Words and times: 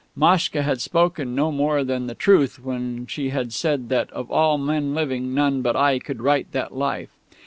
Maschka 0.15 0.63
had 0.63 0.81
spoken 0.81 1.35
no 1.35 1.51
more 1.51 1.83
than 1.83 2.07
the 2.07 2.15
truth 2.15 2.57
when 2.57 3.05
she 3.05 3.29
had 3.29 3.53
said 3.53 3.87
that 3.89 4.09
of 4.13 4.31
all 4.31 4.57
men 4.57 4.95
living 4.95 5.31
none 5.31 5.61
but 5.61 5.75
I 5.75 5.99
could 5.99 6.23
write 6.23 6.51
that 6.53 6.73
"Life." 6.75 7.11